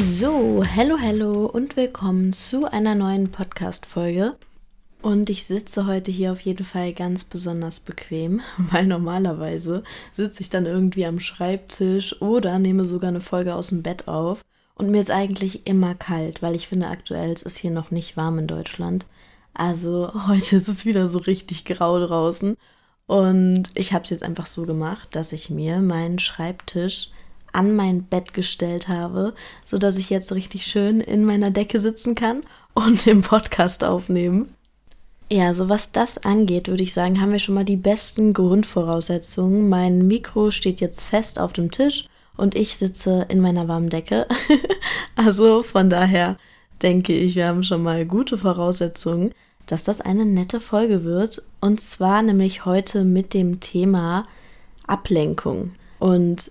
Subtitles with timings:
[0.00, 4.36] So, hello, hello und willkommen zu einer neuen Podcast-Folge.
[5.02, 10.50] Und ich sitze heute hier auf jeden Fall ganz besonders bequem, weil normalerweise sitze ich
[10.50, 14.42] dann irgendwie am Schreibtisch oder nehme sogar eine Folge aus dem Bett auf.
[14.76, 18.16] Und mir ist eigentlich immer kalt, weil ich finde aktuell es ist hier noch nicht
[18.16, 19.04] warm in Deutschland.
[19.52, 22.56] Also heute ist es wieder so richtig grau draußen.
[23.08, 27.10] Und ich habe es jetzt einfach so gemacht, dass ich mir meinen Schreibtisch
[27.52, 32.14] an mein Bett gestellt habe, so dass ich jetzt richtig schön in meiner Decke sitzen
[32.14, 32.42] kann
[32.74, 34.46] und den Podcast aufnehmen.
[35.30, 39.68] Ja, so was das angeht, würde ich sagen, haben wir schon mal die besten Grundvoraussetzungen.
[39.68, 44.26] Mein Mikro steht jetzt fest auf dem Tisch und ich sitze in meiner warmen Decke.
[45.16, 46.38] also von daher
[46.82, 49.32] denke ich, wir haben schon mal gute Voraussetzungen,
[49.66, 51.42] dass das eine nette Folge wird.
[51.60, 54.26] Und zwar nämlich heute mit dem Thema
[54.86, 55.72] Ablenkung.
[55.98, 56.50] Und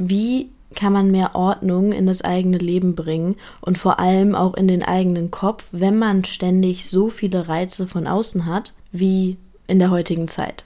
[0.00, 4.68] wie kann man mehr Ordnung in das eigene Leben bringen und vor allem auch in
[4.68, 9.90] den eigenen Kopf, wenn man ständig so viele Reize von außen hat wie in der
[9.90, 10.64] heutigen Zeit.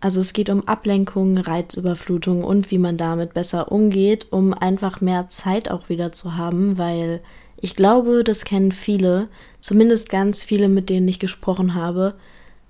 [0.00, 5.28] Also es geht um Ablenkung, Reizüberflutung und wie man damit besser umgeht, um einfach mehr
[5.28, 7.20] Zeit auch wieder zu haben, weil
[7.60, 9.28] ich glaube, das kennen viele,
[9.60, 12.14] zumindest ganz viele, mit denen ich gesprochen habe,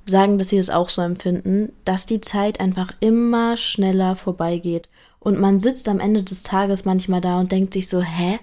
[0.07, 4.89] sagen, dass sie es auch so empfinden, dass die Zeit einfach immer schneller vorbeigeht
[5.21, 8.41] und man sitzt am Ende des Tages manchmal da und denkt sich so, hä?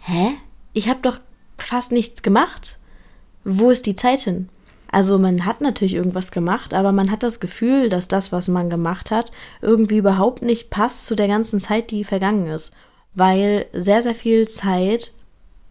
[0.00, 0.32] Hä?
[0.74, 1.18] Ich habe doch
[1.58, 2.78] fast nichts gemacht.
[3.44, 4.48] Wo ist die Zeit hin?
[4.90, 8.68] Also man hat natürlich irgendwas gemacht, aber man hat das Gefühl, dass das, was man
[8.68, 9.30] gemacht hat,
[9.62, 12.72] irgendwie überhaupt nicht passt zu der ganzen Zeit, die vergangen ist.
[13.14, 15.14] Weil sehr, sehr viel Zeit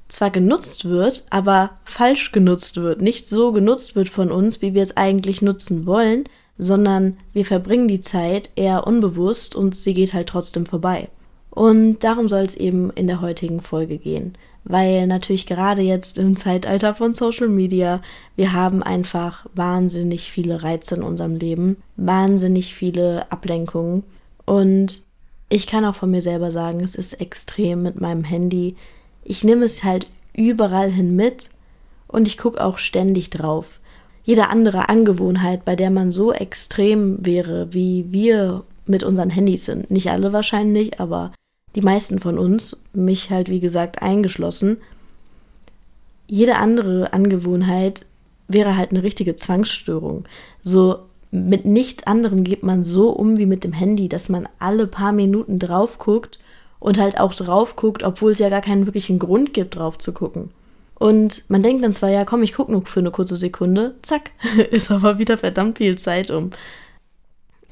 [0.08, 3.02] zwar genutzt wird, aber falsch genutzt wird.
[3.02, 6.24] Nicht so genutzt wird von uns, wie wir es eigentlich nutzen wollen,
[6.58, 11.10] sondern wir verbringen die Zeit eher unbewusst und sie geht halt trotzdem vorbei.
[11.50, 16.36] Und darum soll es eben in der heutigen Folge gehen, weil natürlich gerade jetzt im
[16.36, 18.02] Zeitalter von Social Media,
[18.36, 24.04] wir haben einfach wahnsinnig viele Reize in unserem Leben, wahnsinnig viele Ablenkungen
[24.46, 25.04] und
[25.50, 28.78] ich kann auch von mir selber sagen, es ist extrem mit meinem Handy.
[29.26, 31.50] Ich nehme es halt überall hin mit
[32.08, 33.81] und ich gucke auch ständig drauf
[34.24, 39.90] jede andere Angewohnheit, bei der man so extrem wäre, wie wir mit unseren Handys sind.
[39.90, 41.32] Nicht alle wahrscheinlich, aber
[41.76, 44.78] die meisten von uns, mich halt wie gesagt eingeschlossen.
[46.28, 48.06] Jede andere Angewohnheit
[48.48, 50.26] wäre halt eine richtige Zwangsstörung.
[50.62, 51.00] So
[51.32, 55.14] mit nichts anderem geht man so um wie mit dem Handy, dass man alle paar
[55.14, 56.40] Minuten drauf guckt
[56.80, 60.14] und halt auch drauf guckt, obwohl es ja gar keinen wirklichen Grund gibt, drauf zu
[60.14, 60.50] gucken.
[61.02, 64.30] Und man denkt dann zwar, ja, komm, ich gucke nur für eine kurze Sekunde, zack,
[64.70, 66.52] ist aber wieder verdammt viel Zeit um.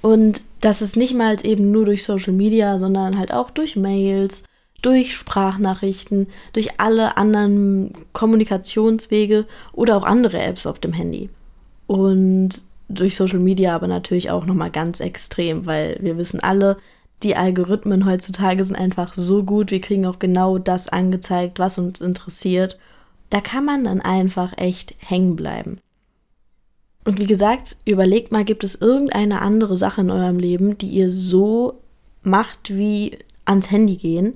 [0.02, 4.46] Und das ist nicht mal eben nur durch Social Media, sondern halt auch durch Mails,
[4.82, 11.30] durch Sprachnachrichten, durch alle anderen Kommunikationswege oder auch andere Apps auf dem Handy.
[11.86, 12.50] Und
[12.88, 16.78] durch Social Media aber natürlich auch nochmal ganz extrem, weil wir wissen alle,
[17.22, 22.02] die Algorithmen heutzutage sind einfach so gut, wir kriegen auch genau das angezeigt, was uns
[22.02, 22.80] interessiert
[23.30, 25.80] da kann man dann einfach echt hängen bleiben.
[27.06, 31.10] Und wie gesagt, überlegt mal, gibt es irgendeine andere Sache in eurem Leben, die ihr
[31.10, 31.80] so
[32.22, 34.34] macht wie ans Handy gehen?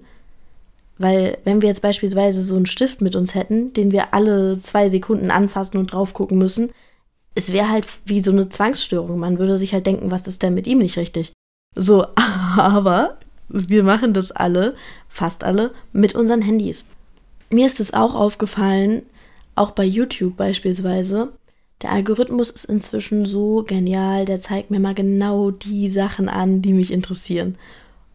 [0.97, 4.89] Weil wenn wir jetzt beispielsweise so einen Stift mit uns hätten, den wir alle zwei
[4.89, 6.71] Sekunden anfassen und drauf gucken müssen,
[7.35, 9.19] es wäre halt wie so eine Zwangsstörung.
[9.19, 11.33] Man würde sich halt denken, was ist denn mit ihm nicht richtig?
[11.75, 12.05] So,
[12.57, 13.17] aber
[13.49, 14.75] wir machen das alle,
[15.09, 16.85] fast alle, mit unseren Handys.
[17.53, 19.03] Mir ist es auch aufgefallen,
[19.53, 21.33] auch bei YouTube beispielsweise.
[21.83, 26.73] Der Algorithmus ist inzwischen so genial, der zeigt mir mal genau die Sachen an, die
[26.73, 27.59] mich interessieren.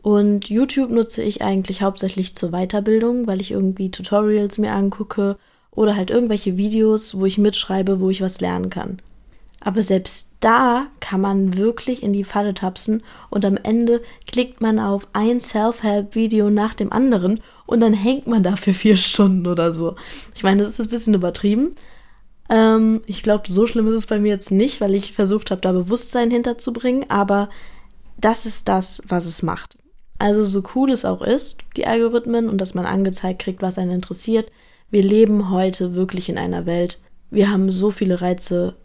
[0.03, 5.37] Und YouTube nutze ich eigentlich hauptsächlich zur Weiterbildung, weil ich irgendwie Tutorials mir angucke
[5.71, 9.01] oder halt irgendwelche Videos, wo ich mitschreibe, wo ich was lernen kann.
[9.61, 14.79] Aber selbst da kann man wirklich in die Falle tapsen und am Ende klickt man
[14.79, 19.73] auf ein Self-Help-Video nach dem anderen und dann hängt man da für vier Stunden oder
[19.73, 19.97] so.
[20.35, 21.75] Ich meine, das ist ein bisschen übertrieben,
[22.51, 25.61] Ähm, ich glaube, so schlimm ist es bei mir jetzt nicht, weil ich versucht habe,
[25.61, 27.51] da Bewusstsein hinterzubringen, aber
[28.17, 29.77] das ist das, was es macht.
[30.19, 33.93] Also so cool es auch ist, die Algorithmen und dass man angezeigt kriegt, was einen
[33.93, 34.51] interessiert,
[34.91, 37.01] wir leben heute wirklich in einer Welt.
[37.31, 38.77] Wir haben so viele Reize,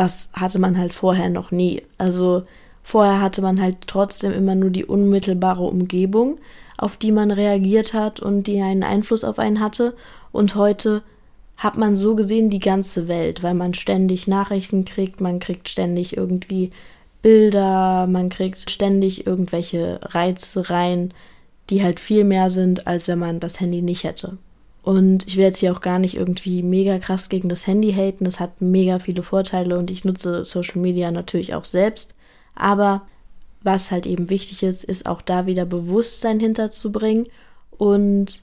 [0.00, 1.82] das hatte man halt vorher noch nie.
[1.98, 2.44] Also
[2.82, 6.38] vorher hatte man halt trotzdem immer nur die unmittelbare Umgebung,
[6.78, 9.94] auf die man reagiert hat und die einen Einfluss auf einen hatte.
[10.32, 11.02] Und heute
[11.58, 16.16] hat man so gesehen die ganze Welt, weil man ständig Nachrichten kriegt, man kriegt ständig
[16.16, 16.70] irgendwie
[17.20, 21.12] Bilder, man kriegt ständig irgendwelche Reize rein,
[21.68, 24.38] die halt viel mehr sind, als wenn man das Handy nicht hätte.
[24.82, 28.24] Und ich will jetzt hier auch gar nicht irgendwie mega krass gegen das Handy haten.
[28.24, 32.14] Es hat mega viele Vorteile und ich nutze Social Media natürlich auch selbst.
[32.54, 33.02] Aber
[33.62, 37.26] was halt eben wichtig ist, ist auch da wieder Bewusstsein hinterzubringen
[37.70, 38.42] und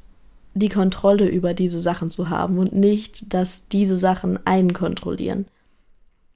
[0.53, 5.45] die Kontrolle über diese Sachen zu haben und nicht, dass diese Sachen einen kontrollieren.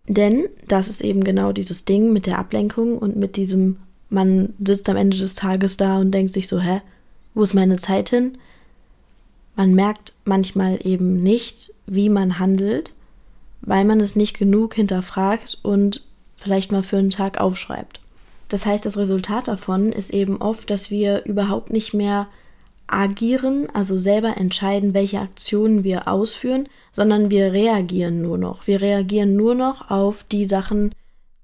[0.08, 3.78] Denn das ist eben genau dieses Ding mit der Ablenkung und mit diesem,
[4.10, 6.82] man sitzt am Ende des Tages da und denkt sich so, hä,
[7.34, 8.38] wo ist meine Zeit hin?
[9.62, 12.96] Man merkt manchmal eben nicht, wie man handelt,
[13.62, 18.00] weil man es nicht genug hinterfragt und vielleicht mal für einen Tag aufschreibt.
[18.50, 22.26] Das heißt, das Resultat davon ist eben oft, dass wir überhaupt nicht mehr
[22.88, 28.66] agieren, also selber entscheiden, welche Aktionen wir ausführen, sondern wir reagieren nur noch.
[28.66, 30.96] Wir reagieren nur noch auf die Sachen,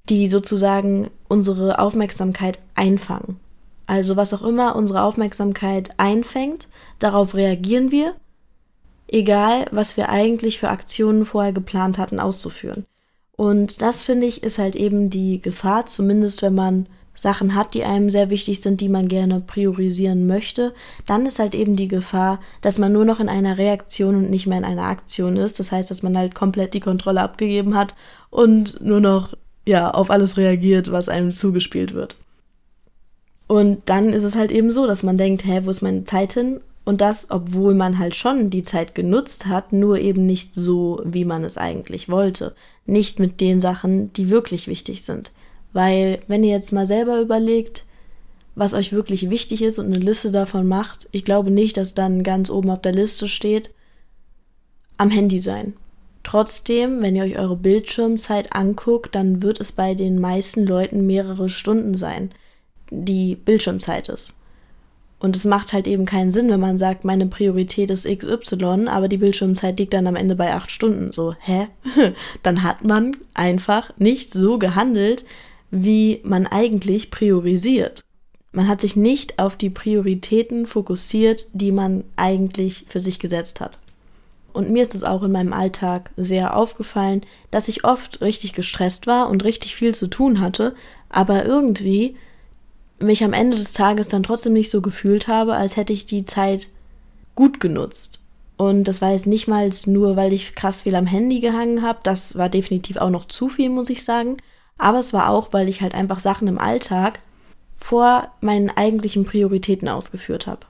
[0.09, 3.39] die sozusagen unsere Aufmerksamkeit einfangen.
[3.87, 6.67] Also was auch immer unsere Aufmerksamkeit einfängt,
[6.99, 8.13] darauf reagieren wir,
[9.07, 12.85] egal was wir eigentlich für Aktionen vorher geplant hatten auszuführen.
[13.31, 17.83] Und das finde ich ist halt eben die Gefahr, zumindest wenn man Sachen hat, die
[17.83, 20.73] einem sehr wichtig sind, die man gerne priorisieren möchte,
[21.07, 24.45] dann ist halt eben die Gefahr, dass man nur noch in einer Reaktion und nicht
[24.45, 25.59] mehr in einer Aktion ist.
[25.59, 27.95] Das heißt, dass man halt komplett die Kontrolle abgegeben hat
[28.29, 29.33] und nur noch
[29.65, 32.17] ja auf alles reagiert, was einem zugespielt wird.
[33.47, 36.33] Und dann ist es halt eben so, dass man denkt, hä, wo ist meine Zeit
[36.33, 36.59] hin?
[36.83, 41.25] Und das, obwohl man halt schon die Zeit genutzt hat, nur eben nicht so, wie
[41.25, 42.55] man es eigentlich wollte.
[42.85, 45.31] Nicht mit den Sachen, die wirklich wichtig sind.
[45.73, 47.83] Weil, wenn ihr jetzt mal selber überlegt,
[48.55, 52.23] was euch wirklich wichtig ist und eine Liste davon macht, ich glaube nicht, dass dann
[52.23, 53.71] ganz oben auf der Liste steht,
[54.97, 55.73] am Handy sein.
[56.23, 61.49] Trotzdem, wenn ihr euch eure Bildschirmzeit anguckt, dann wird es bei den meisten Leuten mehrere
[61.49, 62.31] Stunden sein,
[62.89, 64.37] die Bildschirmzeit ist.
[65.19, 69.07] Und es macht halt eben keinen Sinn, wenn man sagt, meine Priorität ist XY, aber
[69.07, 71.11] die Bildschirmzeit liegt dann am Ende bei acht Stunden.
[71.11, 71.67] So, hä?
[72.43, 75.25] dann hat man einfach nicht so gehandelt,
[75.71, 78.03] wie man eigentlich priorisiert.
[78.51, 83.79] Man hat sich nicht auf die Prioritäten fokussiert, die man eigentlich für sich gesetzt hat.
[84.53, 89.05] Und mir ist es auch in meinem Alltag sehr aufgefallen, dass ich oft richtig gestresst
[89.05, 90.75] war und richtig viel zu tun hatte,
[91.09, 92.15] aber irgendwie
[92.99, 96.25] mich am Ende des Tages dann trotzdem nicht so gefühlt habe, als hätte ich die
[96.25, 96.69] Zeit
[97.35, 98.21] gut genutzt.
[98.57, 101.99] Und das war jetzt nicht mal nur, weil ich krass viel am Handy gehangen habe.
[102.03, 104.37] Das war definitiv auch noch zu viel, muss ich sagen.
[104.79, 107.19] Aber es war auch, weil ich halt einfach Sachen im Alltag
[107.77, 110.61] vor meinen eigentlichen Prioritäten ausgeführt habe.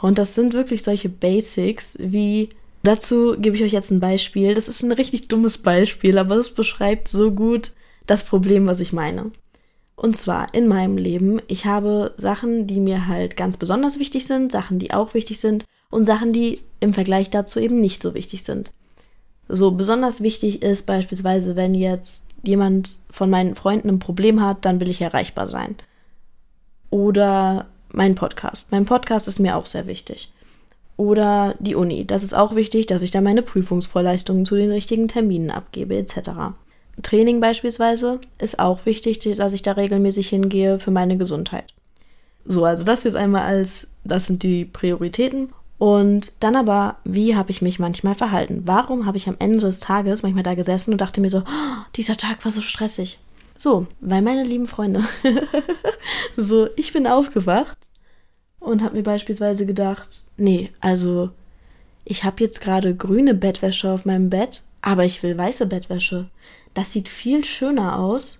[0.00, 2.50] Und das sind wirklich solche Basics wie
[2.82, 4.54] Dazu gebe ich euch jetzt ein Beispiel.
[4.54, 7.72] Das ist ein richtig dummes Beispiel, aber es beschreibt so gut
[8.06, 9.32] das Problem, was ich meine.
[9.98, 14.52] Und zwar in meinem Leben, ich habe Sachen, die mir halt ganz besonders wichtig sind,
[14.52, 18.44] Sachen, die auch wichtig sind und Sachen, die im Vergleich dazu eben nicht so wichtig
[18.44, 18.72] sind.
[19.48, 24.80] So besonders wichtig ist beispielsweise, wenn jetzt jemand von meinen Freunden ein Problem hat, dann
[24.80, 25.74] will ich erreichbar sein.
[26.90, 28.70] Oder mein Podcast.
[28.70, 30.32] Mein Podcast ist mir auch sehr wichtig.
[30.96, 32.06] Oder die Uni.
[32.06, 36.54] Das ist auch wichtig, dass ich da meine Prüfungsvorleistungen zu den richtigen Terminen abgebe, etc.
[37.02, 41.72] Training beispielsweise ist auch wichtig, dass ich da regelmäßig hingehe für meine Gesundheit.
[42.44, 45.52] So, also das jetzt einmal als, das sind die Prioritäten.
[45.78, 48.62] Und dann aber, wie habe ich mich manchmal verhalten?
[48.64, 51.82] Warum habe ich am Ende des Tages manchmal da gesessen und dachte mir so, oh,
[51.94, 53.18] dieser Tag war so stressig?
[53.56, 55.04] So, weil meine lieben Freunde,
[56.36, 57.78] so, ich bin aufgewacht
[58.58, 61.30] und habe mir beispielsweise gedacht, nee, also
[62.04, 66.28] ich habe jetzt gerade grüne Bettwäsche auf meinem Bett, aber ich will weiße Bettwäsche.
[66.78, 68.38] Das sieht viel schöner aus.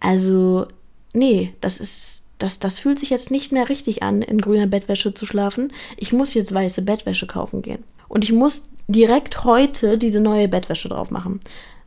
[0.00, 0.66] Also,
[1.14, 5.14] nee, das ist das, das fühlt sich jetzt nicht mehr richtig an, in grüner Bettwäsche
[5.14, 5.72] zu schlafen.
[5.96, 7.82] Ich muss jetzt weiße Bettwäsche kaufen gehen.
[8.06, 11.40] Und ich muss direkt heute diese neue Bettwäsche drauf machen.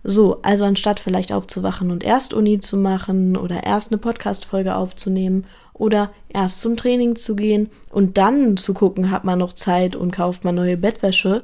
[0.04, 5.46] So, also anstatt vielleicht aufzuwachen und erst Uni zu machen oder erst eine Podcast-Folge aufzunehmen
[5.74, 10.10] oder erst zum Training zu gehen und dann zu gucken, hat man noch Zeit und
[10.10, 11.44] kauft man neue Bettwäsche.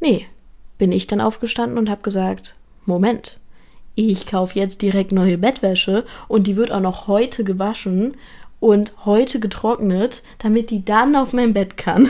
[0.00, 0.24] Nee,
[0.78, 2.54] bin ich dann aufgestanden und habe gesagt,
[2.86, 3.38] Moment,
[3.96, 8.16] ich kaufe jetzt direkt neue Bettwäsche und die wird auch noch heute gewaschen
[8.60, 12.08] und heute getrocknet, damit die dann auf mein Bett kann.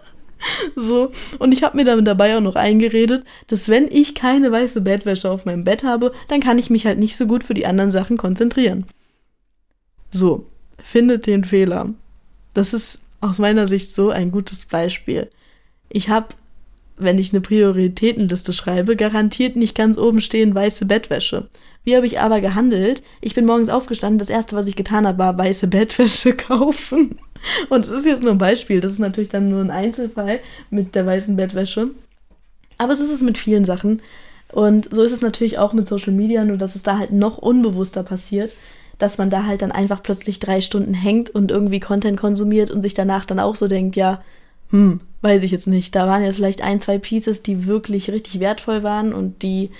[0.76, 4.80] so, und ich habe mir dann dabei auch noch eingeredet, dass wenn ich keine weiße
[4.80, 7.66] Bettwäsche auf meinem Bett habe, dann kann ich mich halt nicht so gut für die
[7.66, 8.84] anderen Sachen konzentrieren.
[10.10, 10.46] So,
[10.82, 11.90] findet den Fehler.
[12.54, 15.28] Das ist aus meiner Sicht so ein gutes Beispiel.
[15.88, 16.28] Ich habe,
[16.98, 21.48] wenn ich eine Prioritätenliste schreibe, garantiert nicht ganz oben stehen weiße Bettwäsche.
[21.84, 23.02] Wie habe ich aber gehandelt?
[23.20, 27.18] Ich bin morgens aufgestanden, das erste, was ich getan habe, war weiße Bettwäsche kaufen.
[27.70, 30.40] Und es ist jetzt nur ein Beispiel, das ist natürlich dann nur ein Einzelfall
[30.70, 31.90] mit der weißen Bettwäsche.
[32.76, 34.02] Aber so ist es mit vielen Sachen.
[34.52, 37.38] Und so ist es natürlich auch mit Social Media, nur dass es da halt noch
[37.38, 38.52] unbewusster passiert,
[38.98, 42.82] dass man da halt dann einfach plötzlich drei Stunden hängt und irgendwie Content konsumiert und
[42.82, 44.22] sich danach dann auch so denkt, ja,
[44.70, 45.94] hm, weiß ich jetzt nicht.
[45.94, 49.70] Da waren jetzt vielleicht ein, zwei Pieces, die wirklich richtig wertvoll waren und die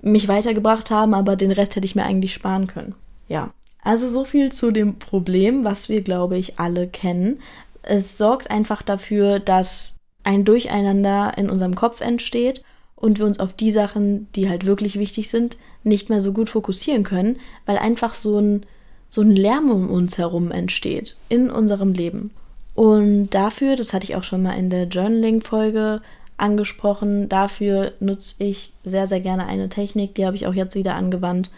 [0.00, 2.94] mich weitergebracht haben, aber den Rest hätte ich mir eigentlich sparen können.
[3.28, 3.52] Ja,
[3.82, 7.40] also so viel zu dem Problem, was wir, glaube ich, alle kennen.
[7.82, 12.62] Es sorgt einfach dafür, dass ein Durcheinander in unserem Kopf entsteht
[12.96, 16.50] und wir uns auf die Sachen, die halt wirklich wichtig sind, nicht mehr so gut
[16.50, 18.66] fokussieren können, weil einfach so ein,
[19.08, 22.30] so ein Lärm um uns herum entsteht in unserem Leben.
[22.78, 26.00] Und dafür, das hatte ich auch schon mal in der Journaling-Folge
[26.36, 30.94] angesprochen, dafür nutze ich sehr, sehr gerne eine Technik, die habe ich auch jetzt wieder
[30.94, 31.50] angewandt,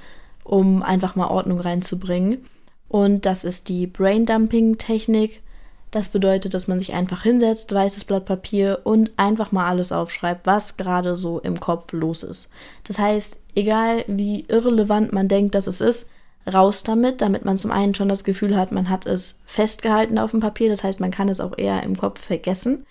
[0.45, 2.47] um einfach mal Ordnung reinzubringen.
[2.89, 5.43] Und das ist die Braindumping-Technik.
[5.91, 10.47] Das bedeutet, dass man sich einfach hinsetzt, weißes Blatt Papier und einfach mal alles aufschreibt,
[10.47, 12.49] was gerade so im Kopf los ist.
[12.85, 16.09] Das heißt, egal wie irrelevant man denkt, dass es ist,
[16.53, 20.33] raus damit, damit man zum einen schon das Gefühl hat, man hat es festgehalten auf
[20.33, 22.87] dem Papier, das heißt, man kann es auch eher im Kopf vergessen,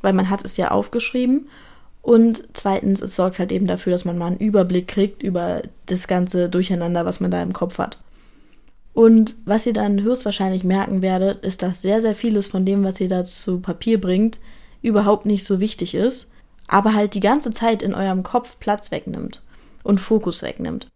[0.00, 1.48] weil man hat es ja aufgeschrieben.
[2.02, 6.06] Und zweitens, es sorgt halt eben dafür, dass man mal einen Überblick kriegt über das
[6.06, 7.98] ganze Durcheinander, was man da im Kopf hat.
[8.92, 13.00] Und was ihr dann höchstwahrscheinlich merken werdet, ist, dass sehr, sehr vieles von dem, was
[13.00, 14.38] ihr da zu Papier bringt,
[14.82, 16.30] überhaupt nicht so wichtig ist,
[16.68, 19.42] aber halt die ganze Zeit in eurem Kopf Platz wegnimmt
[19.82, 20.88] und Fokus wegnimmt.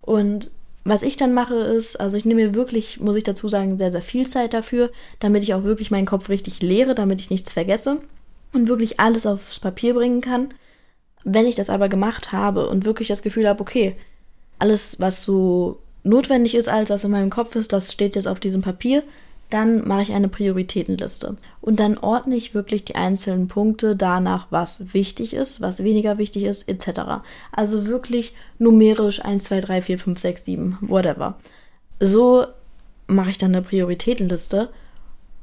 [0.00, 0.50] Und
[0.84, 3.90] was ich dann mache ist, also ich nehme mir wirklich, muss ich dazu sagen, sehr,
[3.90, 7.52] sehr viel Zeit dafür, damit ich auch wirklich meinen Kopf richtig leere, damit ich nichts
[7.52, 8.00] vergesse
[8.52, 10.52] und wirklich alles aufs Papier bringen kann.
[11.24, 13.96] Wenn ich das aber gemacht habe und wirklich das Gefühl habe, okay,
[14.58, 18.40] alles, was so notwendig ist, als was in meinem Kopf ist, das steht jetzt auf
[18.40, 19.02] diesem Papier,
[19.54, 21.36] dann mache ich eine Prioritätenliste.
[21.60, 26.42] Und dann ordne ich wirklich die einzelnen Punkte danach, was wichtig ist, was weniger wichtig
[26.42, 27.22] ist, etc.
[27.52, 31.36] Also wirklich numerisch 1, 2, 3, 4, 5, 6, 7, whatever.
[32.00, 32.46] So
[33.06, 34.70] mache ich dann eine Prioritätenliste.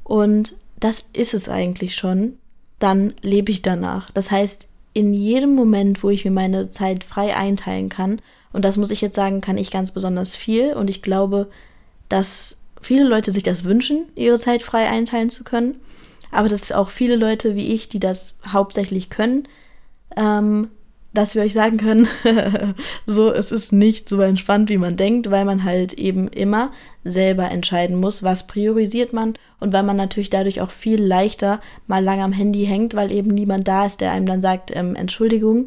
[0.04, 2.34] Und das ist es eigentlich schon.
[2.78, 4.10] Dann lebe ich danach.
[4.10, 8.20] Das heißt, in jedem Moment, wo ich mir meine Zeit frei einteilen kann,
[8.52, 10.74] und das muss ich jetzt sagen, kann ich ganz besonders viel.
[10.74, 11.48] Und ich glaube,
[12.10, 15.76] dass viele Leute sich das wünschen, ihre Zeit frei einteilen zu können.
[16.30, 19.48] Aber dass auch viele Leute wie ich, die das hauptsächlich können,
[20.16, 20.68] ähm,
[21.14, 22.08] dass wir euch sagen können,
[23.06, 26.72] so, es ist nicht so entspannt, wie man denkt, weil man halt eben immer
[27.04, 32.02] selber entscheiden muss, was priorisiert man und weil man natürlich dadurch auch viel leichter mal
[32.02, 35.66] lang am Handy hängt, weil eben niemand da ist, der einem dann sagt, ähm, Entschuldigung,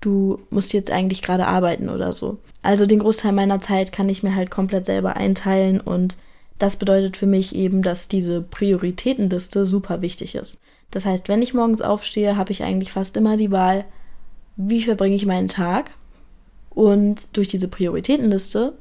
[0.00, 2.38] du musst jetzt eigentlich gerade arbeiten oder so.
[2.62, 6.16] Also den Großteil meiner Zeit kann ich mir halt komplett selber einteilen und
[6.58, 10.60] das bedeutet für mich eben, dass diese Prioritätenliste super wichtig ist.
[10.90, 13.84] Das heißt, wenn ich morgens aufstehe, habe ich eigentlich fast immer die Wahl,
[14.56, 15.90] wie verbringe ich meinen Tag?
[16.70, 18.74] Und durch diese Prioritätenliste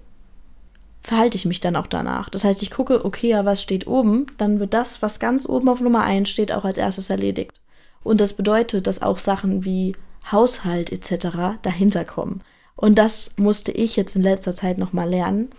[1.01, 2.29] verhalte ich mich dann auch danach.
[2.29, 4.27] Das heißt, ich gucke, okay, ja, was steht oben?
[4.37, 7.59] Dann wird das, was ganz oben auf Nummer 1 steht, auch als erstes erledigt.
[8.03, 9.95] Und das bedeutet, dass auch Sachen wie
[10.31, 11.59] Haushalt etc.
[11.61, 12.41] dahinter kommen.
[12.75, 15.49] Und das musste ich jetzt in letzter Zeit nochmal lernen.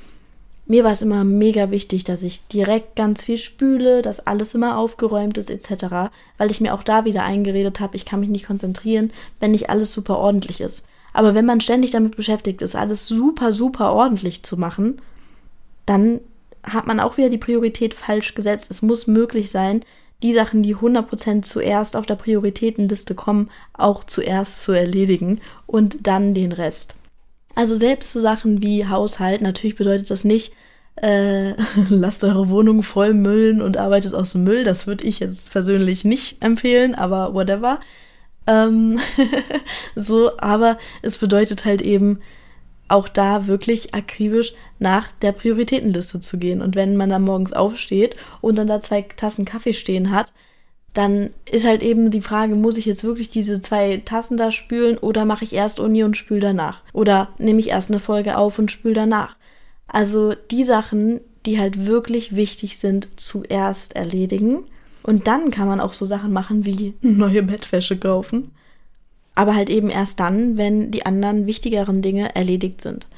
[0.72, 4.78] Mir war es immer mega wichtig, dass ich direkt ganz viel spüle, dass alles immer
[4.78, 8.46] aufgeräumt ist etc., weil ich mir auch da wieder eingeredet habe, ich kann mich nicht
[8.46, 10.86] konzentrieren, wenn nicht alles super ordentlich ist.
[11.12, 15.02] Aber wenn man ständig damit beschäftigt ist, alles super, super ordentlich zu machen,
[15.84, 16.20] dann
[16.62, 18.70] hat man auch wieder die Priorität falsch gesetzt.
[18.70, 19.84] Es muss möglich sein,
[20.22, 26.32] die Sachen, die 100% zuerst auf der Prioritätenliste kommen, auch zuerst zu erledigen und dann
[26.32, 26.94] den Rest.
[27.54, 30.54] Also selbst so Sachen wie Haushalt, natürlich bedeutet das nicht,
[30.96, 31.54] äh,
[31.88, 34.64] lasst eure Wohnung voll müllen und arbeitet aus dem Müll.
[34.64, 37.80] Das würde ich jetzt persönlich nicht empfehlen, aber whatever.
[38.46, 38.98] Ähm,
[39.94, 42.20] so, aber es bedeutet halt eben,
[42.92, 46.60] auch da wirklich akribisch nach der Prioritätenliste zu gehen.
[46.60, 50.34] Und wenn man dann morgens aufsteht und dann da zwei Tassen Kaffee stehen hat,
[50.94, 54.98] dann ist halt eben die Frage, muss ich jetzt wirklich diese zwei Tassen da spülen
[54.98, 56.82] oder mache ich erst Uni und spül danach?
[56.92, 59.36] Oder nehme ich erst eine Folge auf und spül danach?
[59.86, 64.64] Also die Sachen, die halt wirklich wichtig sind, zuerst erledigen.
[65.02, 68.50] Und dann kann man auch so Sachen machen wie neue Bettwäsche kaufen.
[69.34, 73.08] Aber halt eben erst dann, wenn die anderen wichtigeren Dinge erledigt sind.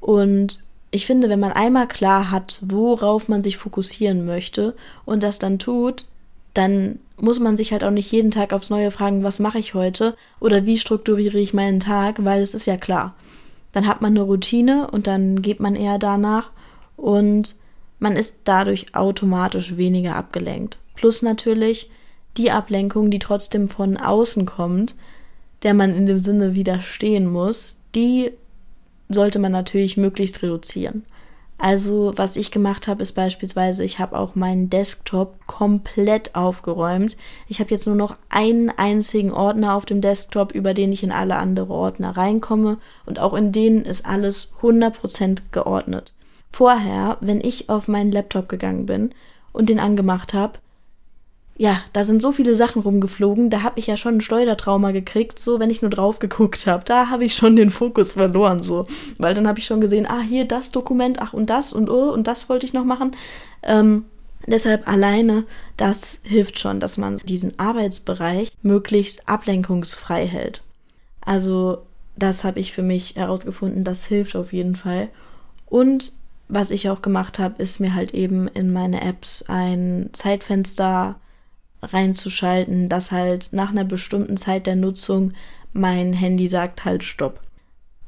[0.00, 4.74] Und ich finde, wenn man einmal klar hat, worauf man sich fokussieren möchte
[5.06, 6.04] und das dann tut,
[6.54, 9.74] dann muss man sich halt auch nicht jeden Tag aufs Neue fragen, was mache ich
[9.74, 13.14] heute oder wie strukturiere ich meinen Tag, weil es ist ja klar.
[13.72, 16.50] Dann hat man eine Routine und dann geht man eher danach
[16.96, 17.56] und
[17.98, 20.78] man ist dadurch automatisch weniger abgelenkt.
[20.94, 21.90] Plus natürlich
[22.36, 24.96] die Ablenkung, die trotzdem von außen kommt,
[25.62, 28.32] der man in dem Sinne widerstehen muss, die
[29.08, 31.04] sollte man natürlich möglichst reduzieren.
[31.62, 37.16] Also was ich gemacht habe, ist beispielsweise, ich habe auch meinen Desktop komplett aufgeräumt.
[37.46, 41.12] Ich habe jetzt nur noch einen einzigen Ordner auf dem Desktop, über den ich in
[41.12, 46.12] alle anderen Ordner reinkomme und auch in denen ist alles 100% geordnet.
[46.50, 49.14] Vorher, wenn ich auf meinen Laptop gegangen bin
[49.52, 50.58] und den angemacht habe,
[51.56, 55.38] ja, da sind so viele Sachen rumgeflogen, da habe ich ja schon ein Schleudertrauma gekriegt,
[55.38, 56.84] so wenn ich nur drauf geguckt habe.
[56.84, 58.86] Da habe ich schon den Fokus verloren, so.
[59.18, 62.10] Weil dann habe ich schon gesehen, ah, hier das Dokument, ach und das und oh,
[62.10, 63.12] und das wollte ich noch machen.
[63.62, 64.06] Ähm,
[64.46, 65.44] deshalb alleine,
[65.76, 70.62] das hilft schon, dass man diesen Arbeitsbereich möglichst ablenkungsfrei hält.
[71.20, 71.82] Also,
[72.16, 75.10] das habe ich für mich herausgefunden, das hilft auf jeden Fall.
[75.66, 76.14] Und
[76.48, 81.16] was ich auch gemacht habe, ist mir halt eben in meine Apps ein Zeitfenster
[81.82, 85.32] reinzuschalten, dass halt nach einer bestimmten Zeit der Nutzung
[85.72, 87.40] mein Handy sagt halt Stopp.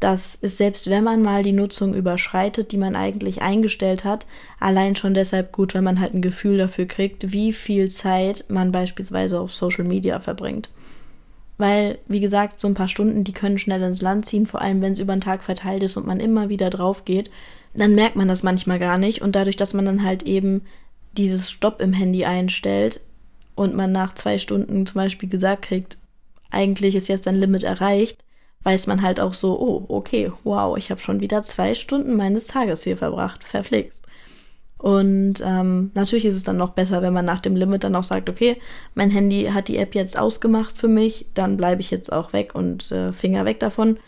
[0.00, 4.26] Das ist selbst wenn man mal die Nutzung überschreitet, die man eigentlich eingestellt hat,
[4.60, 8.70] allein schon deshalb gut, wenn man halt ein Gefühl dafür kriegt, wie viel Zeit man
[8.70, 10.68] beispielsweise auf Social Media verbringt.
[11.56, 14.82] Weil, wie gesagt, so ein paar Stunden, die können schnell ins Land ziehen, vor allem
[14.82, 17.30] wenn es über den Tag verteilt ist und man immer wieder drauf geht,
[17.74, 19.22] dann merkt man das manchmal gar nicht.
[19.22, 20.62] Und dadurch, dass man dann halt eben
[21.16, 23.00] dieses Stopp im Handy einstellt,
[23.54, 25.98] und man nach zwei Stunden zum Beispiel gesagt kriegt,
[26.50, 28.24] eigentlich ist jetzt dein Limit erreicht,
[28.62, 32.46] weiß man halt auch so, oh, okay, wow, ich habe schon wieder zwei Stunden meines
[32.46, 34.06] Tages hier verbracht, verflixt.
[34.78, 38.02] Und ähm, natürlich ist es dann noch besser, wenn man nach dem Limit dann auch
[38.02, 38.58] sagt, okay,
[38.94, 42.54] mein Handy hat die App jetzt ausgemacht für mich, dann bleibe ich jetzt auch weg
[42.54, 43.98] und äh, Finger weg davon.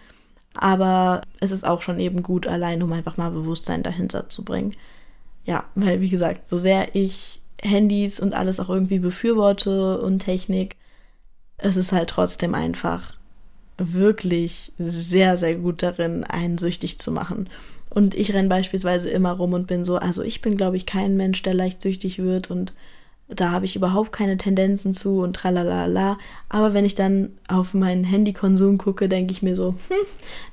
[0.55, 4.75] Aber es ist auch schon eben gut, allein um einfach mal Bewusstsein dahinter zu bringen.
[5.45, 10.77] Ja, weil wie gesagt, so sehr ich Handys und alles auch irgendwie befürworte und Technik,
[11.59, 13.15] es ist halt trotzdem einfach
[13.79, 17.49] wirklich sehr, sehr gut darin, einen süchtig zu machen.
[17.91, 21.17] Und ich renne beispielsweise immer rum und bin so, also ich bin, glaube ich, kein
[21.17, 22.75] Mensch, der leicht süchtig wird und
[23.29, 26.17] da habe ich überhaupt keine Tendenzen zu und tralalala.
[26.49, 30.07] Aber wenn ich dann auf meinen Handykonsum gucke, denke ich mir so, hm,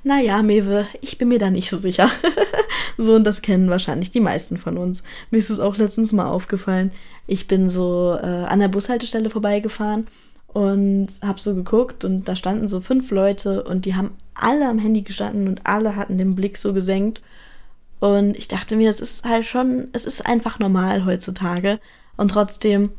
[0.03, 2.09] naja, Mewe, ich bin mir da nicht so sicher.
[2.97, 5.03] so, und das kennen wahrscheinlich die meisten von uns.
[5.29, 6.91] Mir ist es auch letztens mal aufgefallen.
[7.27, 10.07] Ich bin so äh, an der Bushaltestelle vorbeigefahren
[10.47, 14.79] und habe so geguckt und da standen so fünf Leute und die haben alle am
[14.79, 17.21] Handy gestanden und alle hatten den Blick so gesenkt.
[17.99, 21.79] Und ich dachte mir, es ist halt schon, es ist einfach normal heutzutage.
[22.17, 22.91] Und trotzdem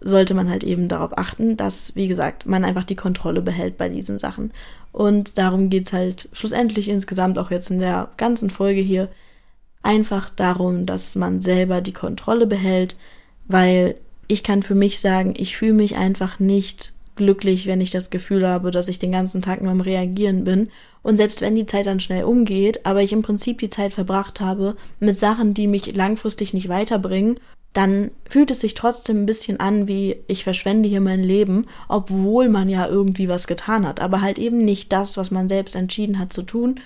[0.00, 3.88] sollte man halt eben darauf achten, dass, wie gesagt, man einfach die Kontrolle behält bei
[3.88, 4.52] diesen Sachen.
[4.92, 9.08] Und darum geht es halt schlussendlich insgesamt auch jetzt in der ganzen Folge hier
[9.82, 12.96] einfach darum, dass man selber die Kontrolle behält,
[13.46, 13.96] weil
[14.28, 18.46] ich kann für mich sagen, ich fühle mich einfach nicht glücklich, wenn ich das Gefühl
[18.46, 20.70] habe, dass ich den ganzen Tag nur am Reagieren bin.
[21.02, 24.40] Und selbst wenn die Zeit dann schnell umgeht, aber ich im Prinzip die Zeit verbracht
[24.40, 27.38] habe mit Sachen, die mich langfristig nicht weiterbringen
[27.76, 32.48] dann fühlt es sich trotzdem ein bisschen an, wie ich verschwende hier mein Leben, obwohl
[32.48, 36.18] man ja irgendwie was getan hat, aber halt eben nicht das, was man selbst entschieden
[36.18, 36.80] hat zu tun.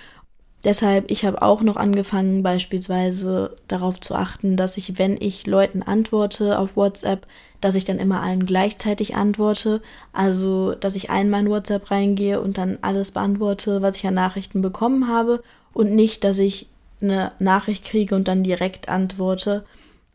[0.64, 5.84] Deshalb, ich habe auch noch angefangen, beispielsweise darauf zu achten, dass ich, wenn ich Leuten
[5.84, 7.24] antworte auf WhatsApp,
[7.60, 9.82] dass ich dann immer allen gleichzeitig antworte.
[10.12, 14.60] Also, dass ich einmal in WhatsApp reingehe und dann alles beantworte, was ich an Nachrichten
[14.60, 16.66] bekommen habe und nicht, dass ich
[17.00, 19.64] eine Nachricht kriege und dann direkt antworte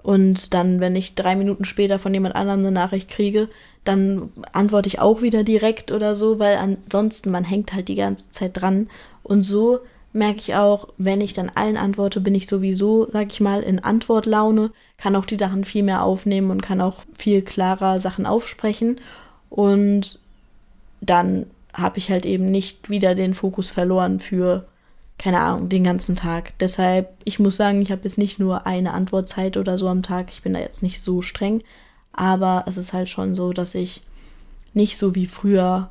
[0.06, 3.50] und dann, wenn ich drei Minuten später von jemand anderem eine Nachricht kriege,
[3.86, 8.30] dann antworte ich auch wieder direkt oder so, weil ansonsten man hängt halt die ganze
[8.30, 8.88] Zeit dran.
[9.24, 9.80] Und so
[10.14, 13.80] merke ich auch, wenn ich dann allen antworte, bin ich sowieso, sag ich mal, in
[13.80, 19.02] Antwortlaune, kann auch die Sachen viel mehr aufnehmen und kann auch viel klarer Sachen aufsprechen.
[19.50, 20.20] Und
[21.02, 24.68] dann habe ich halt eben nicht wieder den Fokus verloren für
[25.18, 26.54] keine Ahnung, den ganzen Tag.
[26.60, 30.28] Deshalb, ich muss sagen, ich habe jetzt nicht nur eine Antwortzeit oder so am Tag.
[30.30, 31.64] Ich bin da jetzt nicht so streng.
[32.14, 34.02] Aber es ist halt schon so, dass ich
[34.74, 35.90] nicht so wie früher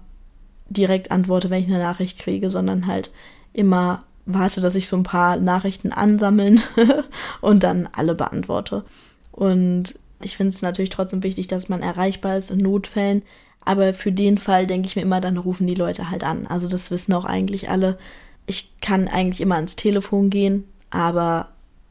[0.69, 3.11] direkt antworte, wenn ich eine Nachricht kriege, sondern halt
[3.53, 6.63] immer warte, dass ich so ein paar Nachrichten ansammeln
[7.41, 8.85] und dann alle beantworte.
[9.33, 13.23] Und ich finde es natürlich trotzdem wichtig, dass man erreichbar ist in Notfällen.
[13.65, 16.47] Aber für den Fall denke ich mir immer, dann rufen die Leute halt an.
[16.47, 17.99] Also das wissen auch eigentlich alle.
[18.47, 21.49] Ich kann eigentlich immer ans Telefon gehen, aber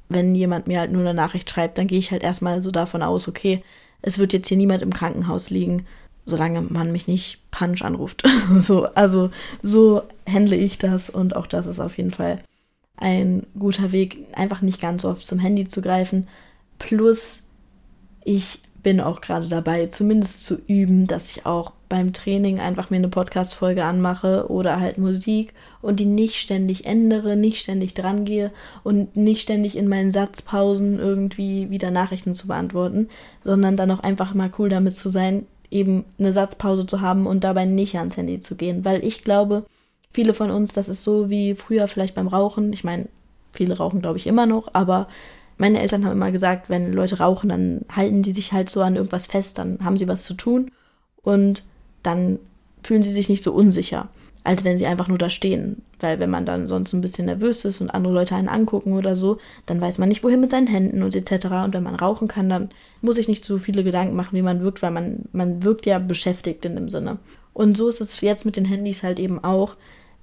[0.10, 3.02] wenn jemand mir halt nur eine Nachricht schreibt, dann gehe ich halt erstmal so davon
[3.02, 3.64] aus, okay,
[4.02, 5.86] es wird jetzt hier niemand im Krankenhaus liegen,
[6.26, 8.24] solange man mich nicht Punch anruft.
[8.58, 9.30] so, also
[9.62, 12.44] so handle ich das und auch das ist auf jeden Fall
[12.98, 16.28] ein guter Weg, einfach nicht ganz so oft zum Handy zu greifen.
[16.80, 17.44] Plus,
[18.24, 22.96] ich bin auch gerade dabei, zumindest zu üben, dass ich auch beim Training einfach mir
[22.96, 28.50] eine Podcast-Folge anmache oder halt Musik und die nicht ständig ändere, nicht ständig drangehe
[28.82, 33.10] und nicht ständig in meinen Satzpausen irgendwie wieder Nachrichten zu beantworten,
[33.44, 37.44] sondern dann auch einfach mal cool damit zu sein, eben eine Satzpause zu haben und
[37.44, 38.84] dabei nicht ans Handy zu gehen.
[38.84, 39.64] Weil ich glaube,
[40.12, 42.74] viele von uns, das ist so wie früher vielleicht beim Rauchen.
[42.74, 43.08] Ich meine,
[43.52, 45.08] viele rauchen, glaube ich, immer noch, aber
[45.60, 48.96] meine Eltern haben immer gesagt, wenn Leute rauchen, dann halten die sich halt so an
[48.96, 50.72] irgendwas fest, dann haben sie was zu tun
[51.22, 51.64] und
[52.04, 52.40] dann
[52.84, 54.10] fühlen sie sich nicht so unsicher,
[54.44, 55.82] als wenn sie einfach nur da stehen.
[56.00, 59.16] Weil wenn man dann sonst ein bisschen nervös ist und andere Leute einen angucken oder
[59.16, 61.46] so, dann weiß man nicht, wohin mit seinen Händen und etc.
[61.64, 62.70] Und wenn man rauchen kann, dann
[63.02, 65.98] muss ich nicht so viele Gedanken machen, wie man wirkt, weil man, man wirkt ja
[66.00, 67.18] beschäftigt in dem Sinne.
[67.54, 69.76] Und so ist es jetzt mit den Handys halt eben auch.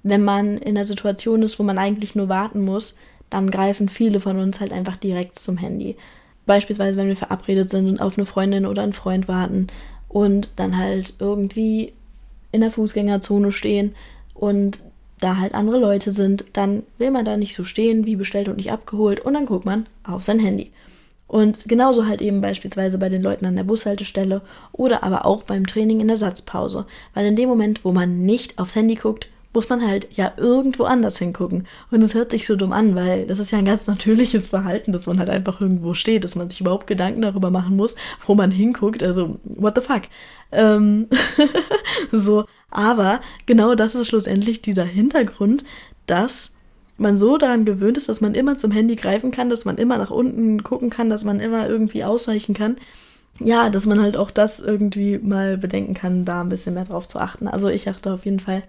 [0.03, 2.97] Wenn man in einer Situation ist, wo man eigentlich nur warten muss,
[3.29, 5.95] dann greifen viele von uns halt einfach direkt zum Handy.
[6.45, 9.67] Beispielsweise, wenn wir verabredet sind und auf eine Freundin oder einen Freund warten
[10.11, 11.93] und dann halt irgendwie
[12.51, 13.95] in der Fußgängerzone stehen
[14.33, 14.79] und
[15.21, 18.57] da halt andere Leute sind, dann will man da nicht so stehen, wie bestellt und
[18.57, 20.71] nicht abgeholt und dann guckt man auf sein Handy.
[21.27, 24.41] Und genauso halt eben beispielsweise bei den Leuten an der Bushaltestelle
[24.73, 26.87] oder aber auch beim Training in der Satzpause.
[27.13, 30.83] Weil in dem Moment, wo man nicht aufs Handy guckt, muss man halt ja irgendwo
[30.85, 31.67] anders hingucken.
[31.89, 34.91] Und es hört sich so dumm an, weil das ist ja ein ganz natürliches Verhalten,
[34.91, 38.35] dass man halt einfach irgendwo steht, dass man sich überhaupt Gedanken darüber machen muss, wo
[38.35, 39.03] man hinguckt.
[39.03, 40.03] Also, what the fuck?
[40.51, 41.07] Ähm,
[42.11, 45.65] so, aber genau das ist schlussendlich dieser Hintergrund,
[46.07, 46.53] dass
[46.97, 49.97] man so daran gewöhnt ist, dass man immer zum Handy greifen kann, dass man immer
[49.97, 52.75] nach unten gucken kann, dass man immer irgendwie ausweichen kann.
[53.39, 57.07] Ja, dass man halt auch das irgendwie mal bedenken kann, da ein bisschen mehr drauf
[57.07, 57.47] zu achten.
[57.47, 58.61] Also ich achte auf jeden Fall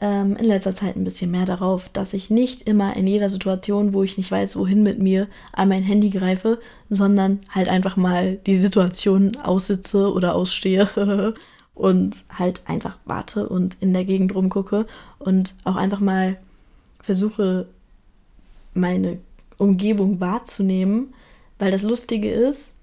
[0.00, 3.92] ähm, in letzter Zeit ein bisschen mehr darauf, dass ich nicht immer in jeder Situation,
[3.92, 8.36] wo ich nicht weiß, wohin mit mir, an mein Handy greife, sondern halt einfach mal
[8.46, 11.34] die Situation aussitze oder ausstehe
[11.74, 14.86] und halt einfach warte und in der Gegend rumgucke
[15.18, 16.36] und auch einfach mal
[17.00, 17.66] versuche,
[18.74, 19.18] meine
[19.56, 21.14] Umgebung wahrzunehmen,
[21.58, 22.78] weil das Lustige ist,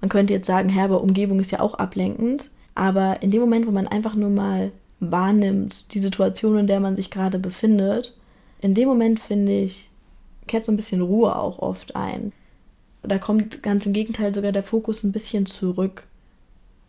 [0.00, 3.66] man könnte jetzt sagen, Herr, aber Umgebung ist ja auch ablenkend, aber in dem Moment,
[3.66, 8.14] wo man einfach nur mal wahrnimmt, die Situation, in der man sich gerade befindet,
[8.60, 9.90] in dem Moment finde ich,
[10.46, 12.32] kehrt so ein bisschen Ruhe auch oft ein.
[13.02, 16.06] Da kommt ganz im Gegenteil sogar der Fokus ein bisschen zurück,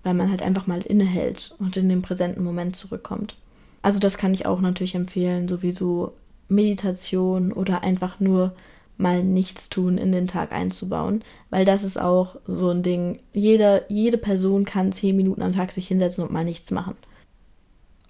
[0.04, 3.36] weil man halt einfach mal innehält und in den präsenten Moment zurückkommt.
[3.82, 6.14] Also das kann ich auch natürlich empfehlen, sowieso
[6.50, 8.54] Meditation oder einfach nur
[8.98, 13.20] mal nichts tun in den Tag einzubauen, weil das ist auch so ein Ding.
[13.34, 16.96] Jede, jede Person kann zehn Minuten am Tag sich hinsetzen und mal nichts machen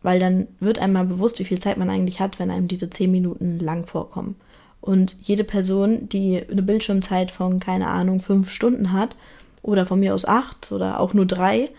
[0.08, 2.90] weil dann wird einem mal bewusst, wie viel Zeit man eigentlich hat, wenn einem diese
[2.90, 4.38] zehn Minuten lang vorkommen.
[4.80, 9.18] Und jede Person, die eine Bildschirmzeit von, keine Ahnung, fünf Stunden hat,
[9.64, 11.72] oder von mir aus acht oder auch nur drei,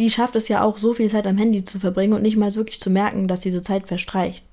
[0.00, 2.52] die schafft es ja auch, so viel Zeit am Handy zu verbringen und nicht mal
[2.52, 4.44] wirklich zu merken, dass diese Zeit verstreicht.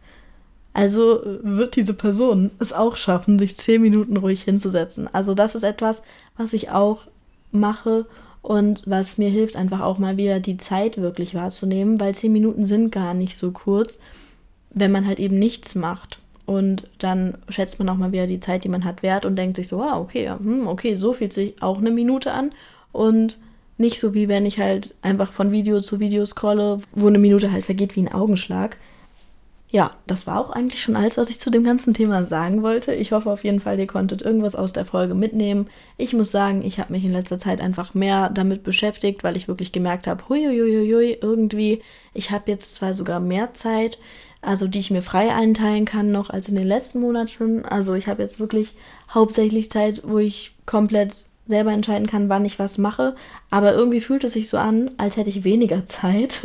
[0.73, 5.09] Also wird diese Person es auch schaffen, sich zehn Minuten ruhig hinzusetzen.
[5.11, 6.03] Also das ist etwas,
[6.37, 7.07] was ich auch
[7.51, 8.05] mache
[8.41, 12.65] und was mir hilft, einfach auch mal wieder die Zeit wirklich wahrzunehmen, weil zehn Minuten
[12.65, 14.01] sind gar nicht so kurz,
[14.69, 16.19] wenn man halt eben nichts macht.
[16.45, 19.57] Und dann schätzt man auch mal wieder die Zeit, die man hat, wert und denkt
[19.57, 22.51] sich so, ah, okay, hm, okay, so fühlt sich auch eine Minute an.
[22.91, 23.37] Und
[23.77, 27.51] nicht so wie wenn ich halt einfach von Video zu Video scrolle, wo eine Minute
[27.51, 28.77] halt vergeht wie ein Augenschlag.
[29.71, 32.91] Ja, das war auch eigentlich schon alles, was ich zu dem ganzen Thema sagen wollte.
[32.91, 35.67] Ich hoffe auf jeden Fall, ihr konntet irgendwas aus der Folge mitnehmen.
[35.95, 39.47] Ich muss sagen, ich habe mich in letzter Zeit einfach mehr damit beschäftigt, weil ich
[39.47, 41.83] wirklich gemerkt habe, huiuiuiui, irgendwie,
[42.15, 43.99] ich habe jetzt zwar sogar mehr Zeit,
[44.41, 47.63] also die ich mir frei einteilen kann noch als in den letzten Monaten.
[47.63, 48.73] Also ich habe jetzt wirklich
[49.13, 53.15] hauptsächlich Zeit, wo ich komplett selber entscheiden kann, wann ich was mache.
[53.51, 56.41] Aber irgendwie fühlt es sich so an, als hätte ich weniger Zeit.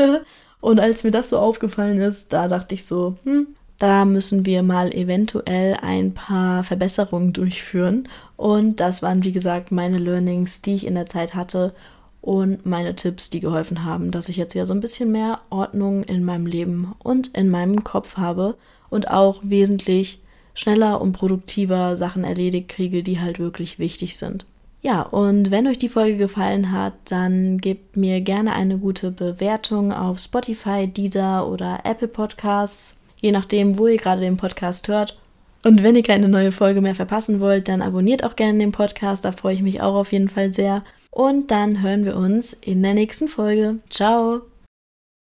[0.64, 3.48] Und als mir das so aufgefallen ist, da dachte ich so, hm,
[3.78, 8.08] da müssen wir mal eventuell ein paar Verbesserungen durchführen.
[8.38, 11.74] Und das waren, wie gesagt, meine Learnings, die ich in der Zeit hatte.
[12.22, 16.02] und meine Tipps, die geholfen haben, dass ich jetzt ja so ein bisschen mehr Ordnung
[16.04, 18.54] in meinem Leben und in meinem Kopf habe
[18.88, 20.22] und auch wesentlich
[20.54, 24.46] schneller und produktiver Sachen erledigt kriege, die halt wirklich wichtig sind.
[24.84, 29.92] Ja, und wenn euch die Folge gefallen hat, dann gebt mir gerne eine gute Bewertung
[29.92, 35.18] auf Spotify, Deezer oder Apple Podcasts, je nachdem, wo ihr gerade den Podcast hört.
[35.64, 39.24] Und wenn ihr keine neue Folge mehr verpassen wollt, dann abonniert auch gerne den Podcast,
[39.24, 40.84] da freue ich mich auch auf jeden Fall sehr.
[41.10, 43.76] Und dann hören wir uns in der nächsten Folge.
[43.88, 44.53] Ciao!